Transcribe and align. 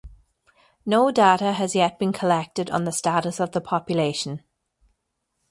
No 0.83 1.11
data 1.11 1.51
has 1.53 1.75
yet 1.75 1.99
been 1.99 2.11
collected 2.11 2.71
on 2.71 2.85
the 2.85 2.91
status 2.91 3.39
of 3.39 3.51
the 3.51 3.61
population. 3.61 4.41